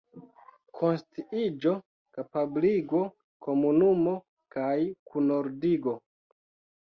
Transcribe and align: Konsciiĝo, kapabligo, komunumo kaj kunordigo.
Konsciiĝo, 0.77 1.73
kapabligo, 2.17 3.01
komunumo 3.47 4.15
kaj 4.55 4.75
kunordigo. 5.11 5.97